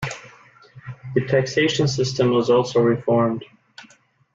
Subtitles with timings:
[1.13, 3.45] The taxation system was also reformed.